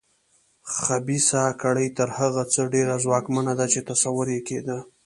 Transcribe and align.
خبیثه 0.79 1.43
کړۍ 1.61 1.87
تر 1.97 2.09
هغه 2.17 2.43
څه 2.53 2.61
ډېره 2.73 2.95
ځواکمنه 3.03 3.53
ده 3.59 3.65
چې 3.73 3.79
تصور 3.89 4.27
یې 4.35 4.41
کېده. 4.47 4.77